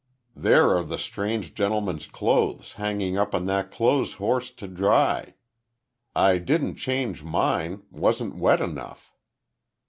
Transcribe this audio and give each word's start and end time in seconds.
There 0.35 0.75
are 0.75 0.81
the 0.83 0.97
strange 0.97 1.53
gentleman's 1.53 2.07
clothes, 2.07 2.73
hanging 2.73 3.19
up 3.19 3.35
on 3.35 3.45
that 3.45 3.69
clothes 3.69 4.15
horse 4.15 4.49
to 4.49 4.67
dry. 4.67 5.35
I 6.15 6.39
didn't 6.39 6.77
change 6.77 7.23
mine 7.23 7.83
wasn't 7.91 8.33
wet 8.35 8.61
enough." 8.61 9.13